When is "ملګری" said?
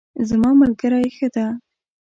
0.61-1.07